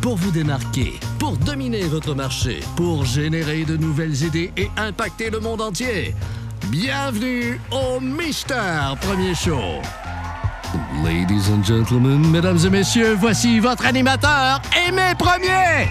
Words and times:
pour 0.00 0.16
vous 0.16 0.30
démarquer, 0.30 0.98
pour 1.18 1.36
dominer 1.36 1.82
votre 1.82 2.14
marché, 2.14 2.60
pour 2.76 3.04
générer 3.04 3.64
de 3.64 3.76
nouvelles 3.76 4.22
idées 4.22 4.52
et 4.56 4.70
impacter 4.76 5.30
le 5.30 5.40
monde 5.40 5.60
entier. 5.60 6.14
Bienvenue 6.68 7.60
au 7.70 8.00
Mister 8.00 8.94
Premier 9.00 9.34
Show. 9.34 9.82
Ladies 11.04 11.50
and 11.52 11.64
gentlemen, 11.64 12.30
mesdames 12.30 12.58
et 12.64 12.70
messieurs, 12.70 13.14
voici 13.14 13.58
votre 13.58 13.84
animateur, 13.86 14.62
Aimé 14.86 15.12
Premier. 15.18 15.88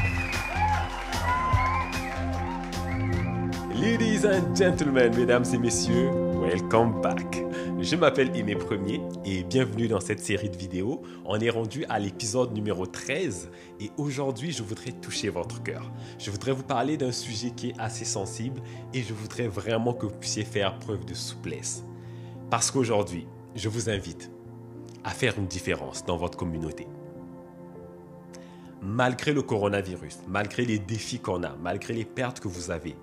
Ladies 3.75 4.25
and 4.25 4.55
gentlemen, 4.55 5.15
mesdames 5.15 5.45
et 5.53 5.57
messieurs, 5.57 6.09
welcome 6.41 7.01
back. 7.01 7.48
Je 7.81 7.95
m'appelle 7.95 8.35
Aimé 8.35 8.55
Premier 8.55 8.99
et 9.23 9.43
bienvenue 9.43 9.87
dans 9.87 10.01
cette 10.01 10.19
série 10.19 10.49
de 10.49 10.57
vidéos. 10.57 11.01
On 11.23 11.39
est 11.39 11.49
rendu 11.49 11.85
à 11.87 11.97
l'épisode 11.97 12.53
numéro 12.53 12.85
13 12.85 13.49
et 13.79 13.89
aujourd'hui 13.95 14.51
je 14.51 14.63
voudrais 14.63 14.91
toucher 14.91 15.29
votre 15.29 15.63
cœur. 15.63 15.89
Je 16.17 16.29
voudrais 16.29 16.51
vous 16.51 16.63
parler 16.63 16.97
d'un 16.97 17.13
sujet 17.13 17.51
qui 17.51 17.69
est 17.69 17.79
assez 17.79 18.03
sensible 18.03 18.61
et 18.93 19.01
je 19.01 19.13
voudrais 19.13 19.47
vraiment 19.47 19.93
que 19.93 20.07
vous 20.07 20.15
puissiez 20.15 20.43
faire 20.43 20.77
preuve 20.79 21.05
de 21.05 21.13
souplesse. 21.13 21.85
Parce 22.49 22.69
qu'aujourd'hui, 22.69 23.25
je 23.55 23.69
vous 23.69 23.89
invite 23.89 24.29
à 25.05 25.11
faire 25.11 25.39
une 25.39 25.47
différence 25.47 26.03
dans 26.03 26.17
votre 26.17 26.37
communauté. 26.37 26.85
Malgré 28.81 29.31
le 29.31 29.41
coronavirus, 29.41 30.19
malgré 30.27 30.65
les 30.65 30.79
défis 30.79 31.19
qu'on 31.19 31.43
a, 31.43 31.55
malgré 31.55 31.93
les 31.93 32.05
pertes 32.05 32.41
que 32.41 32.49
vous 32.49 32.71
avez, 32.71 32.97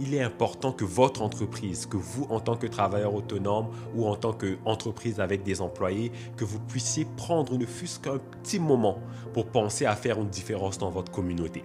il 0.00 0.14
est 0.14 0.22
important 0.22 0.72
que 0.72 0.84
votre 0.84 1.22
entreprise, 1.22 1.86
que 1.86 1.96
vous 1.96 2.26
en 2.30 2.40
tant 2.40 2.56
que 2.56 2.66
travailleur 2.66 3.14
autonome 3.14 3.68
ou 3.94 4.06
en 4.06 4.16
tant 4.16 4.32
qu'entreprise 4.32 5.20
avec 5.20 5.42
des 5.42 5.60
employés, 5.60 6.10
que 6.36 6.44
vous 6.44 6.58
puissiez 6.58 7.06
prendre 7.16 7.56
ne 7.58 7.66
fût-ce 7.66 8.00
qu'un 8.00 8.18
petit 8.18 8.58
moment 8.58 8.98
pour 9.34 9.46
penser 9.46 9.84
à 9.86 9.94
faire 9.94 10.18
une 10.18 10.28
différence 10.28 10.78
dans 10.78 10.90
votre 10.90 11.12
communauté. 11.12 11.64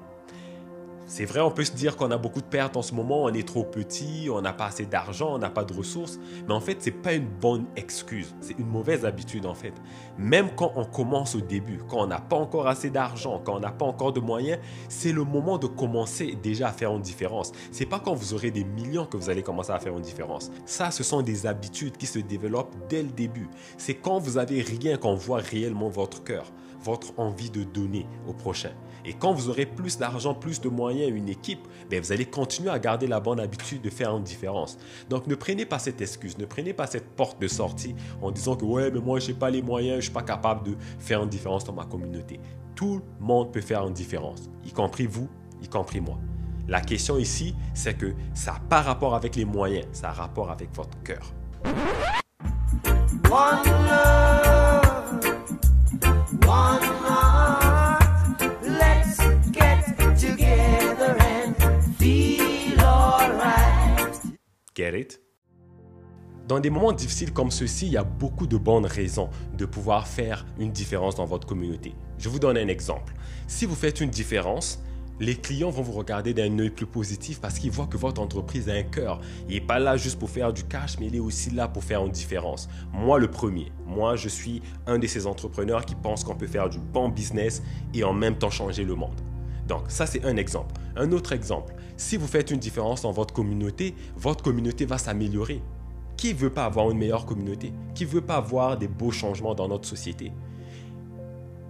C'est 1.08 1.25
vrai, 1.25 1.39
on 1.39 1.52
peut 1.52 1.64
se 1.64 1.72
dire 1.72 1.98
qu'on 1.98 2.09
a 2.09 2.17
beaucoup 2.17 2.42
de 2.42 2.48
pertes 2.48 2.75
en 2.75 2.81
ce 2.81 2.95
moment, 2.95 3.25
on 3.25 3.34
est 3.34 3.48
trop 3.48 3.64
petit, 3.64 4.28
on 4.31 4.42
n'a 4.42 4.53
pas 4.53 4.66
assez 4.66 4.88
d'argent, 4.88 5.36
on 5.36 5.38
n'a 5.38 5.52
pas 5.52 5.64
de 5.64 5.72
ressources, 5.72 6.20
mais 6.47 6.53
en 6.53 6.59
fait, 6.59 6.81
ce 6.81 6.89
n'est 6.89 6.95
pas 6.95 7.14
une 7.14 7.28
bonne 7.28 7.66
excuse, 7.75 8.36
c'est 8.42 8.58
une 8.58 8.66
mauvaise 8.66 9.06
habitude 9.06 9.45
en 9.45 9.53
fait. 9.53 9.73
Même 10.17 10.50
quand 10.56 10.73
on 10.75 10.84
commence 10.84 11.36
au 11.36 11.42
début, 11.42 11.80
quand 11.88 12.02
on 12.02 12.08
n'a 12.08 12.20
pas 12.20 12.36
encore 12.36 12.67
assez 12.67 12.89
d'argent, 12.89 13.39
quand 13.45 13.56
on 13.56 13.59
n'a 13.59 13.72
pas 13.72 13.86
encore 13.86 14.14
de 14.14 14.20
moyens, 14.20 14.59
c'est 14.89 15.12
le 15.12 15.23
moment 15.23 15.59
de 15.59 15.67
commencer 15.67 16.36
déjà 16.42 16.70
à 16.70 16.72
faire 16.72 16.92
une 16.92 17.03
différence. 17.03 17.52
C'est 17.72 17.86
pas 17.86 18.00
quand 18.00 18.16
vous 18.16 18.34
aurez 18.34 18.50
des 18.50 18.64
millions 18.64 19.06
que 19.06 19.16
vous 19.16 19.30
allez 19.30 19.44
commencer 19.44 19.72
à 19.72 19.80
faire 19.80 19.95
une 19.95 20.02
différence. 20.02 20.52
Ça, 20.66 20.90
ce 20.90 21.03
sont 21.03 21.22
des 21.22 21.45
habitudes 21.45 21.97
qui 21.97 22.08
se 22.08 22.17
développent 22.17 22.75
dès 22.90 23.03
le 23.03 23.09
début. 23.09 23.47
C'est 23.78 23.95
quand 23.95 24.17
vous 24.17 24.40
avez 24.40 24.64
rien 24.64 24.97
qu'on 24.97 25.16
voit 25.16 25.40
réellement 25.40 25.90
votre 25.90 26.23
cœur 26.23 26.52
votre 26.86 27.17
envie 27.17 27.50
de 27.50 27.64
donner 27.64 28.08
au 28.28 28.33
prochain. 28.33 28.72
Et 29.03 29.14
quand 29.14 29.33
vous 29.33 29.50
aurez 29.50 29.66
plus 29.66 29.97
d'argent, 29.97 30.33
plus 30.33 30.61
de 30.61 30.69
moyens, 30.69 31.11
une 31.16 31.30
équipe, 31.30 31.67
ben 31.89 32.00
vous 32.02 32.11
allez 32.11 32.25
continuer 32.25 32.69
à 32.69 32.80
garder 32.80 33.08
la 33.08 33.19
bonne 33.19 33.39
habitude 33.39 33.81
de 33.81 33.89
faire 33.89 34.16
une 34.16 34.23
différence. 34.23 34.78
Donc 35.09 35.28
ne 35.28 35.36
prenez 35.36 35.66
pas 35.66 35.80
cette 35.80 36.02
excuse, 36.02 36.38
ne 36.38 36.45
prenez 36.45 36.73
pas 36.73 36.88
cette 36.88 37.09
porte 37.16 37.41
de 37.41 37.47
sortie 37.47 37.95
en 38.22 38.31
disant 38.31 38.56
que 38.56 38.66
ouais, 38.66 38.91
mais 38.91 39.00
moi 39.00 39.19
je 39.19 39.28
n'ai 39.28 39.33
pas 39.33 39.50
les 39.50 39.61
moyens, 39.61 39.94
je 39.94 39.97
ne 39.97 40.02
suis 40.02 40.11
pas 40.11 40.23
capable 40.23 40.63
de 40.63 40.75
faire 41.00 41.22
une 41.23 41.30
différence 41.30 41.66
dans 41.66 41.73
ma 41.73 41.86
communauté. 41.86 42.39
Tout 42.75 43.02
le 43.19 43.25
monde 43.25 43.52
peut 43.52 43.61
faire 43.61 43.86
une 43.88 43.94
différence, 43.94 44.50
y 44.66 44.72
compris 44.72 45.08
vous, 45.08 45.30
y 45.61 45.67
compris 45.67 46.02
moi. 46.02 46.17
La 46.67 46.81
question 46.81 47.17
ici, 47.17 47.56
c'est 47.73 47.95
que 47.95 48.13
ça 48.33 48.53
n'a 48.53 48.59
pas 48.59 48.81
rapport 48.81 49.13
avec 49.13 49.36
les 49.36 49.45
moyens, 49.45 49.86
ça 49.91 50.09
a 50.09 50.13
rapport 50.13 50.50
avec 50.50 50.75
votre 50.75 50.97
cœur. 51.03 51.31
Get 64.75 65.00
it? 65.00 65.22
Dans 66.47 66.59
des 66.59 66.69
moments 66.69 66.91
difficiles 66.91 67.34
comme 67.34 67.50
ceux-ci, 67.50 67.88
il 67.88 67.94
y 67.94 67.97
a 67.97 68.03
beaucoup 68.03 68.45
de 68.45 68.57
bonnes 68.57 68.85
raisons 68.85 69.29
de 69.57 69.66
pouvoir 69.66 70.07
faire 70.07 70.45
une 70.59 70.72
différence 70.72 71.16
dans 71.16 71.25
votre 71.25 71.47
communauté. 71.47 71.95
Je 72.19 72.29
vous 72.29 72.40
donne 72.40 72.57
un 72.57 72.68
exemple. 72.68 73.13
Si 73.47 73.66
vous 73.66 73.74
faites 73.74 74.00
une 74.01 74.09
différence, 74.12 74.79
les 75.20 75.36
clients 75.36 75.70
vont 75.70 75.81
vous 75.81 75.94
regarder 75.94 76.34
d'un 76.34 76.59
œil 76.59 76.70
plus 76.70 76.86
positif 76.86 77.40
parce 77.40 77.58
qu'ils 77.59 77.72
voient 77.72 77.88
que 77.88 77.98
votre 77.98 78.22
entreprise 78.22 78.70
a 78.70 78.74
un 78.74 78.84
cœur. 78.84 79.22
Il 79.48 79.56
n'est 79.56 79.62
pas 79.62 79.80
là 79.80 79.96
juste 79.98 80.20
pour 80.20 80.30
faire 80.30 80.52
du 80.52 80.64
cash, 80.64 81.00
mais 81.00 81.08
il 81.08 81.16
est 81.16 81.20
aussi 81.20 81.52
là 81.52 81.68
pour 81.68 81.84
faire 81.84 82.06
une 82.06 82.12
différence. 82.12 82.68
Moi, 82.92 83.20
le 83.20 83.30
premier. 83.30 83.72
Moi, 83.86 84.16
je 84.16 84.28
suis 84.28 84.62
un 84.88 85.00
de 85.00 85.08
ces 85.08 85.25
entrepreneurs 85.25 85.86
qui 85.86 85.96
pensent 85.96 86.24
qu'on 86.24 86.36
peut 86.36 86.48
faire 86.48 86.70
du 86.70 86.80
bon 86.80 87.09
business 87.09 87.64
et 87.94 88.04
en 88.04 88.14
même 88.14 88.38
temps 88.38 88.50
changer 88.50 88.84
le 88.84 88.96
monde. 88.96 89.16
Donc, 89.68 89.84
ça, 89.88 90.06
c'est 90.06 90.25
un 90.25 90.38
exemple. 90.38 90.75
Un 90.96 91.12
autre 91.12 91.31
exemple, 91.31 91.74
si 91.98 92.18
vous 92.18 92.28
faites 92.28 92.52
une 92.52 92.59
différence 92.59 93.02
dans 93.02 93.12
votre 93.12 93.34
communauté, 93.34 93.96
votre 94.16 94.44
communauté 94.44 94.86
va 94.86 94.98
s'améliorer. 94.98 95.62
Qui 96.18 96.34
veut 96.34 96.50
pas 96.50 96.66
avoir 96.66 96.92
une 96.92 96.98
meilleure 96.98 97.25
communauté? 97.25 97.74
Qui 97.94 98.06
veut 98.06 98.22
pas 98.22 98.38
avoir 98.38 98.78
des 98.78 98.88
beaux 98.88 99.12
changements 99.12 99.56
dans 99.56 99.68
notre 99.68 99.88
société? 99.88 100.31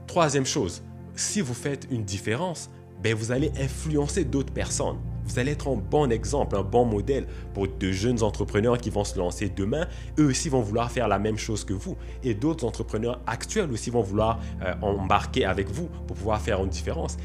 Troisième 0.08 0.46
chose, 0.46 0.84
si 1.16 1.42
vous 1.42 1.54
faites 1.54 1.88
une 1.90 2.04
différence, 2.04 2.70
ben 3.02 3.16
vous 3.16 3.32
allez 3.32 3.52
influencer 3.60 4.26
d'autres 4.26 4.54
personnes. 4.54 4.98
Vous 5.26 5.40
allez 5.40 5.52
être 5.52 5.68
un 5.68 5.76
bon 5.76 6.12
exemple, 6.12 6.56
un 6.56 6.64
bon 6.64 6.86
modèle 6.86 7.26
pour 7.54 7.68
de 7.68 7.92
jeunes 7.92 8.22
entrepreneurs 8.22 8.78
qui 8.78 8.92
vont 8.92 9.04
se 9.04 9.18
lancer 9.18 9.50
demain. 9.50 9.88
Eux 10.20 10.28
aussi 10.28 10.50
vont 10.50 10.62
vouloir 10.62 10.92
faire 10.92 11.08
la 11.08 11.18
même 11.18 11.38
chose 11.38 11.66
que 11.66 11.74
vous. 11.74 11.98
Et 12.24 12.36
d'autres 12.36 12.66
entrepreneurs 12.66 13.20
actuels 13.26 13.72
aussi 13.72 13.90
vont 13.90 14.04
vouloir 14.04 14.40
euh, 14.62 14.74
embarquer 14.82 15.46
avec 15.46 15.70
vous 15.70 15.88
pour 16.08 16.16
pouvoir 16.16 16.40
faire 16.42 16.64
une 16.64 16.70
différence. 16.70 17.18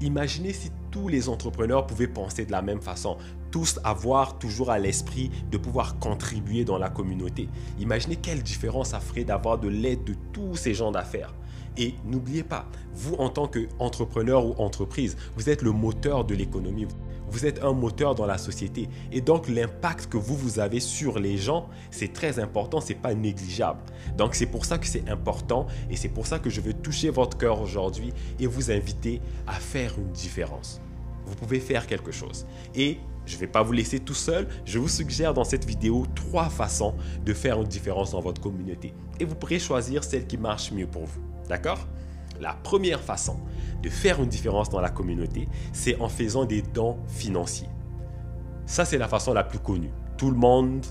Imaginez 0.00 0.52
si 0.52 0.70
tous 0.90 1.08
les 1.08 1.28
entrepreneurs 1.28 1.86
pouvaient 1.86 2.08
penser 2.08 2.44
de 2.44 2.52
la 2.52 2.62
même 2.62 2.80
façon, 2.80 3.18
tous 3.50 3.78
avoir 3.84 4.38
toujours 4.38 4.70
à 4.70 4.78
l'esprit 4.78 5.30
de 5.50 5.58
pouvoir 5.58 5.98
contribuer 5.98 6.64
dans 6.64 6.78
la 6.78 6.88
communauté. 6.88 7.48
Imaginez 7.78 8.16
quelle 8.16 8.42
différence 8.42 8.88
ça 8.88 9.00
ferait 9.00 9.24
d'avoir 9.24 9.58
de 9.58 9.68
l'aide 9.68 10.02
de 10.04 10.14
tous 10.32 10.56
ces 10.56 10.74
gens 10.74 10.90
d'affaires. 10.90 11.34
Et 11.76 11.94
n'oubliez 12.04 12.42
pas, 12.42 12.66
vous 12.94 13.14
en 13.14 13.28
tant 13.28 13.48
qu'entrepreneur 13.48 14.46
ou 14.46 14.54
entreprise, 14.62 15.16
vous 15.36 15.48
êtes 15.48 15.62
le 15.62 15.72
moteur 15.72 16.24
de 16.24 16.34
l'économie. 16.34 16.86
Vous 17.28 17.46
êtes 17.46 17.62
un 17.64 17.72
moteur 17.72 18.14
dans 18.14 18.26
la 18.26 18.36
société. 18.36 18.90
Et 19.10 19.22
donc 19.22 19.48
l'impact 19.48 20.06
que 20.10 20.18
vous, 20.18 20.36
vous 20.36 20.58
avez 20.58 20.80
sur 20.80 21.18
les 21.18 21.38
gens, 21.38 21.66
c'est 21.90 22.12
très 22.12 22.38
important, 22.38 22.80
c'est 22.80 22.94
pas 22.94 23.14
négligeable. 23.14 23.80
Donc 24.18 24.34
c'est 24.34 24.46
pour 24.46 24.66
ça 24.66 24.76
que 24.76 24.86
c'est 24.86 25.08
important 25.08 25.66
et 25.88 25.96
c'est 25.96 26.10
pour 26.10 26.26
ça 26.26 26.38
que 26.38 26.50
je 26.50 26.60
veux 26.60 26.74
toucher 26.74 27.08
votre 27.08 27.38
cœur 27.38 27.62
aujourd'hui 27.62 28.12
et 28.38 28.46
vous 28.46 28.70
inviter 28.70 29.22
à 29.46 29.54
faire 29.54 29.94
une 29.98 30.12
différence. 30.12 30.82
Vous 31.24 31.34
pouvez 31.34 31.60
faire 31.60 31.86
quelque 31.86 32.12
chose. 32.12 32.46
Et 32.74 32.98
je 33.26 33.34
ne 33.34 33.40
vais 33.40 33.46
pas 33.46 33.62
vous 33.62 33.72
laisser 33.72 34.00
tout 34.00 34.14
seul. 34.14 34.48
Je 34.64 34.78
vous 34.78 34.88
suggère 34.88 35.34
dans 35.34 35.44
cette 35.44 35.64
vidéo 35.64 36.06
trois 36.14 36.48
façons 36.48 36.94
de 37.24 37.32
faire 37.32 37.60
une 37.60 37.68
différence 37.68 38.12
dans 38.12 38.20
votre 38.20 38.40
communauté. 38.40 38.94
Et 39.20 39.24
vous 39.24 39.34
pourrez 39.34 39.58
choisir 39.58 40.04
celle 40.04 40.26
qui 40.26 40.38
marche 40.38 40.72
mieux 40.72 40.86
pour 40.86 41.04
vous. 41.04 41.20
D'accord? 41.48 41.86
La 42.40 42.54
première 42.54 43.00
façon 43.00 43.36
de 43.82 43.88
faire 43.88 44.20
une 44.22 44.28
différence 44.28 44.68
dans 44.70 44.80
la 44.80 44.90
communauté, 44.90 45.48
c'est 45.72 46.00
en 46.00 46.08
faisant 46.08 46.44
des 46.44 46.62
dons 46.62 46.98
financiers. 47.06 47.68
Ça, 48.66 48.84
c'est 48.84 48.98
la 48.98 49.08
façon 49.08 49.34
la 49.34 49.44
plus 49.44 49.58
connue. 49.58 49.92
Tout 50.16 50.30
le 50.30 50.36
monde 50.36 50.84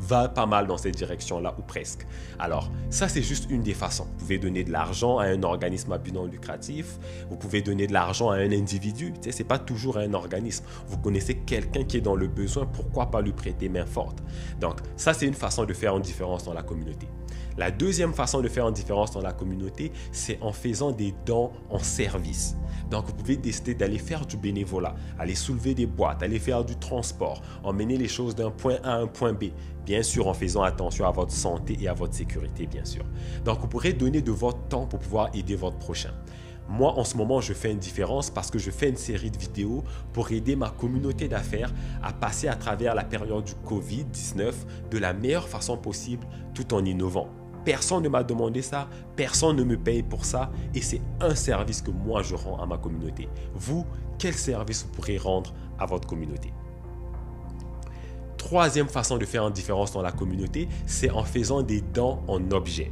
va 0.00 0.28
pas 0.28 0.46
mal 0.46 0.66
dans 0.66 0.78
cette 0.78 0.96
direction-là, 0.96 1.54
ou 1.58 1.62
presque. 1.62 2.06
Alors, 2.38 2.70
ça, 2.88 3.08
c'est 3.08 3.22
juste 3.22 3.50
une 3.50 3.62
des 3.62 3.74
façons. 3.74 4.04
Vous 4.04 4.18
pouvez 4.18 4.38
donner 4.38 4.64
de 4.64 4.72
l'argent 4.72 5.18
à 5.18 5.26
un 5.26 5.42
organisme 5.42 5.92
à 5.92 5.98
but 5.98 6.12
non 6.12 6.24
lucratif, 6.24 6.98
vous 7.28 7.36
pouvez 7.36 7.62
donner 7.62 7.86
de 7.86 7.92
l'argent 7.92 8.30
à 8.30 8.36
un 8.36 8.50
individu, 8.50 9.12
tu 9.12 9.20
sais, 9.22 9.32
c'est 9.32 9.44
pas 9.44 9.58
toujours 9.58 9.98
un 9.98 10.14
organisme. 10.14 10.64
Vous 10.88 10.98
connaissez 10.98 11.36
quelqu'un 11.36 11.84
qui 11.84 11.98
est 11.98 12.00
dans 12.00 12.16
le 12.16 12.26
besoin, 12.26 12.66
pourquoi 12.66 13.10
pas 13.10 13.20
lui 13.20 13.32
prêter 13.32 13.68
main 13.68 13.86
forte? 13.86 14.22
Donc, 14.60 14.80
ça, 14.96 15.12
c'est 15.12 15.26
une 15.26 15.34
façon 15.34 15.64
de 15.64 15.74
faire 15.74 15.96
une 15.96 16.02
différence 16.02 16.44
dans 16.44 16.54
la 16.54 16.62
communauté. 16.62 17.06
La 17.58 17.70
deuxième 17.70 18.14
façon 18.14 18.40
de 18.40 18.48
faire 18.48 18.66
une 18.66 18.74
différence 18.74 19.10
dans 19.10 19.20
la 19.20 19.32
communauté, 19.32 19.92
c'est 20.12 20.38
en 20.40 20.52
faisant 20.52 20.92
des 20.92 21.14
dons 21.26 21.50
en 21.68 21.78
service. 21.78 22.56
Donc, 22.90 23.06
vous 23.06 23.12
pouvez 23.12 23.36
décider 23.36 23.74
d'aller 23.74 23.98
faire 23.98 24.24
du 24.24 24.36
bénévolat, 24.36 24.94
aller 25.18 25.34
soulever 25.34 25.74
des 25.74 25.86
boîtes, 25.86 26.22
aller 26.22 26.38
faire 26.38 26.64
du 26.64 26.76
transport, 26.76 27.42
emmener 27.62 27.96
les 27.96 28.08
choses 28.08 28.34
d'un 28.34 28.50
point 28.50 28.78
A 28.82 28.94
à 28.94 28.98
un 28.98 29.06
point 29.06 29.32
B. 29.32 29.44
Bien 29.90 30.04
sûr, 30.04 30.28
en 30.28 30.34
faisant 30.34 30.62
attention 30.62 31.04
à 31.04 31.10
votre 31.10 31.32
santé 31.32 31.76
et 31.80 31.88
à 31.88 31.94
votre 31.94 32.14
sécurité, 32.14 32.64
bien 32.64 32.84
sûr. 32.84 33.04
Donc, 33.44 33.58
vous 33.58 33.66
pourrez 33.66 33.92
donner 33.92 34.22
de 34.22 34.30
votre 34.30 34.68
temps 34.68 34.86
pour 34.86 35.00
pouvoir 35.00 35.30
aider 35.34 35.56
votre 35.56 35.78
prochain. 35.78 36.12
Moi, 36.68 36.96
en 36.96 37.02
ce 37.02 37.16
moment, 37.16 37.40
je 37.40 37.52
fais 37.52 37.72
une 37.72 37.80
différence 37.80 38.30
parce 38.30 38.52
que 38.52 38.60
je 38.60 38.70
fais 38.70 38.88
une 38.88 38.96
série 38.96 39.32
de 39.32 39.36
vidéos 39.36 39.82
pour 40.12 40.30
aider 40.30 40.54
ma 40.54 40.70
communauté 40.70 41.26
d'affaires 41.26 41.74
à 42.04 42.12
passer 42.12 42.46
à 42.46 42.54
travers 42.54 42.94
la 42.94 43.02
période 43.02 43.42
du 43.42 43.54
Covid-19 43.68 44.52
de 44.92 44.98
la 44.98 45.12
meilleure 45.12 45.48
façon 45.48 45.76
possible 45.76 46.24
tout 46.54 46.72
en 46.72 46.84
innovant. 46.84 47.26
Personne 47.64 48.04
ne 48.04 48.08
m'a 48.08 48.22
demandé 48.22 48.62
ça, 48.62 48.88
personne 49.16 49.56
ne 49.56 49.64
me 49.64 49.76
paye 49.76 50.04
pour 50.04 50.24
ça 50.24 50.52
et 50.72 50.82
c'est 50.82 51.02
un 51.20 51.34
service 51.34 51.82
que 51.82 51.90
moi 51.90 52.22
je 52.22 52.36
rends 52.36 52.62
à 52.62 52.64
ma 52.64 52.78
communauté. 52.78 53.28
Vous, 53.54 53.84
quel 54.20 54.34
service 54.34 54.84
vous 54.84 54.92
pourrez 54.92 55.18
rendre 55.18 55.52
à 55.80 55.86
votre 55.86 56.06
communauté? 56.06 56.52
Troisième 58.40 58.88
façon 58.88 59.18
de 59.18 59.26
faire 59.26 59.46
une 59.46 59.52
différence 59.52 59.92
dans 59.92 60.00
la 60.00 60.12
communauté, 60.12 60.66
c'est 60.86 61.10
en 61.10 61.24
faisant 61.24 61.60
des 61.60 61.82
dons 61.82 62.20
en 62.26 62.50
objets. 62.52 62.90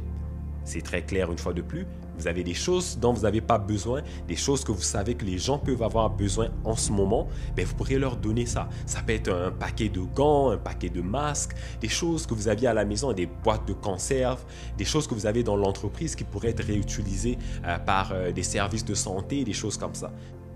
C'est 0.63 0.83
très 0.83 1.01
clair 1.01 1.31
une 1.31 1.39
fois 1.39 1.53
de 1.53 1.63
plus. 1.63 1.87
Vous 2.19 2.27
avez 2.27 2.43
des 2.43 2.53
choses 2.53 2.99
dont 2.99 3.13
vous 3.13 3.23
n'avez 3.23 3.41
pas 3.41 3.57
besoin, 3.57 4.03
des 4.27 4.35
choses 4.35 4.63
que 4.63 4.71
vous 4.71 4.83
savez 4.83 5.15
que 5.15 5.25
les 5.25 5.39
gens 5.39 5.57
peuvent 5.57 5.81
avoir 5.81 6.11
besoin 6.11 6.49
en 6.63 6.75
ce 6.75 6.91
moment, 6.91 7.27
ben, 7.55 7.65
vous 7.65 7.73
pourriez 7.73 7.97
leur 7.97 8.15
donner 8.15 8.45
ça. 8.45 8.69
Ça 8.85 9.01
peut 9.01 9.13
être 9.13 9.33
un 9.33 9.49
paquet 9.49 9.89
de 9.89 10.01
gants, 10.01 10.51
un 10.51 10.57
paquet 10.57 10.89
de 10.89 11.01
masques, 11.01 11.55
des 11.81 11.89
choses 11.89 12.27
que 12.27 12.35
vous 12.35 12.47
aviez 12.47 12.67
à 12.67 12.75
la 12.75 12.85
maison, 12.85 13.11
des 13.11 13.25
boîtes 13.25 13.67
de 13.67 13.73
conserve, 13.73 14.45
des 14.77 14.85
choses 14.85 15.07
que 15.07 15.15
vous 15.15 15.25
avez 15.25 15.41
dans 15.41 15.55
l'entreprise 15.55 16.15
qui 16.15 16.25
pourraient 16.25 16.49
être 16.49 16.63
réutilisées 16.63 17.39
euh, 17.65 17.79
par 17.79 18.11
euh, 18.11 18.31
des 18.31 18.43
services 18.43 18.85
de 18.85 18.93
santé, 18.93 19.43
des 19.43 19.53
choses 19.53 19.77
comme 19.79 19.95
ça. 19.95 20.11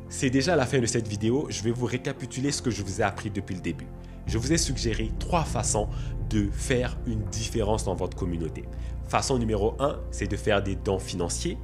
C'est 0.07 0.29
déjà 0.29 0.55
la 0.55 0.67
fin 0.67 0.77
de 0.77 0.85
cette 0.85 1.07
vidéo, 1.07 1.47
je 1.49 1.63
vais 1.63 1.71
vous 1.71 1.87
récapituler 1.87 2.51
ce 2.51 2.61
que 2.61 2.69
je 2.69 2.83
vous 2.83 3.01
ai 3.01 3.03
appris 3.03 3.31
depuis 3.31 3.55
le 3.55 3.61
début. 3.61 3.87
Je 4.25 4.37
vous 4.37 4.53
ai 4.53 4.57
suggéré 4.57 5.11
trois 5.19 5.43
façons 5.43 5.87
de 6.29 6.49
faire 6.51 6.97
une 7.05 7.23
différence 7.25 7.85
dans 7.85 7.95
votre 7.95 8.17
communauté. 8.17 8.63
Façon 9.07 9.37
numéro 9.37 9.75
1, 9.79 9.99
c'est 10.11 10.27
de 10.27 10.37
faire 10.37 10.63
des 10.63 10.75
dons 10.75 10.99
financiers, 10.99 11.57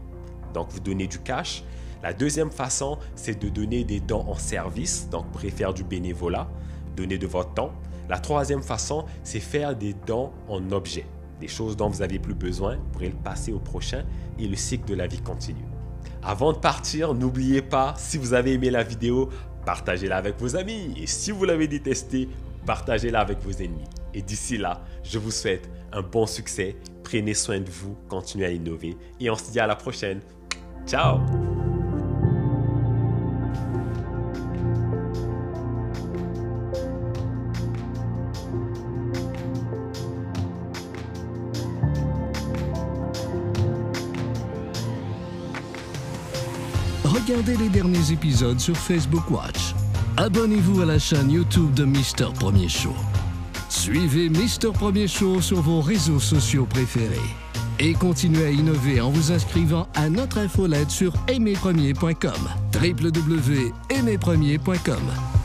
donc 0.53 0.69
vous 0.71 0.79
donnez 0.79 1.07
du 1.07 1.19
cash. 1.19 1.63
La 2.03 2.13
deuxième 2.13 2.51
façon, 2.51 2.97
c'est 3.15 3.39
de 3.41 3.49
donner 3.49 3.83
des 3.83 3.99
dons 3.99 4.25
en 4.27 4.35
service, 4.35 5.09
donc 5.09 5.25
faire 5.49 5.73
du 5.73 5.83
bénévolat, 5.83 6.47
donner 6.95 7.17
de 7.17 7.27
votre 7.27 7.53
temps. 7.53 7.71
La 8.07 8.19
troisième 8.19 8.61
façon, 8.61 9.05
c'est 9.23 9.39
faire 9.39 9.75
des 9.75 9.93
dons 10.05 10.31
en 10.47 10.71
objets, 10.71 11.05
des 11.39 11.47
choses 11.47 11.75
dont 11.75 11.89
vous 11.89 11.99
n'avez 11.99 12.19
plus 12.19 12.33
besoin, 12.33 12.75
vous 12.75 12.89
pourrez 12.91 13.09
le 13.09 13.15
passer 13.15 13.51
au 13.51 13.59
prochain 13.59 14.03
et 14.37 14.47
le 14.47 14.55
cycle 14.55 14.85
de 14.85 14.95
la 14.95 15.07
vie 15.07 15.21
continue. 15.21 15.65
Avant 16.21 16.53
de 16.53 16.57
partir, 16.57 17.13
n'oubliez 17.13 17.61
pas, 17.61 17.93
si 17.97 18.17
vous 18.17 18.33
avez 18.33 18.53
aimé 18.53 18.69
la 18.69 18.83
vidéo, 18.83 19.29
partagez-la 19.65 20.17
avec 20.17 20.39
vos 20.39 20.55
amis 20.55 20.93
et 20.97 21.07
si 21.07 21.31
vous 21.31 21.45
l'avez 21.45 21.67
détestée, 21.67 22.29
partagez-la 22.65 23.21
avec 23.21 23.39
vos 23.39 23.51
ennemis. 23.51 23.87
Et 24.13 24.21
d'ici 24.21 24.57
là, 24.57 24.81
je 25.03 25.19
vous 25.19 25.31
souhaite 25.31 25.69
un 25.91 26.01
bon 26.01 26.25
succès, 26.25 26.75
prenez 27.03 27.33
soin 27.33 27.59
de 27.59 27.69
vous, 27.69 27.95
continuez 28.07 28.45
à 28.45 28.51
innover 28.51 28.95
et 29.19 29.29
on 29.29 29.35
se 29.35 29.51
dit 29.51 29.59
à 29.59 29.67
la 29.67 29.75
prochaine. 29.75 30.21
Ciao 30.85 31.19
Regardez 47.29 47.57
les 47.57 47.69
derniers 47.69 48.11
épisodes 48.11 48.59
sur 48.59 48.75
Facebook 48.75 49.29
Watch. 49.29 49.78
Abonnez-vous 50.19 50.81
à 50.81 50.85
la 50.85 50.99
chaîne 50.99 51.31
YouTube 51.31 51.73
de 51.75 51.85
Mister 51.85 52.25
Premier 52.37 52.67
Show. 52.67 52.93
Suivez 53.69 54.27
Mister 54.27 54.67
Premier 54.73 55.07
Show 55.07 55.39
sur 55.39 55.61
vos 55.61 55.79
réseaux 55.79 56.19
sociaux 56.19 56.65
préférés. 56.65 57.15
Et 57.79 57.93
continuez 57.93 58.43
à 58.43 58.51
innover 58.51 58.99
en 58.99 59.11
vous 59.11 59.31
inscrivant 59.31 59.87
à 59.95 60.09
notre 60.09 60.39
infolette 60.39 60.89
sur 60.89 61.13
aimerpremier.com. 61.29 62.49
www.aimerpremier.com 62.75 65.38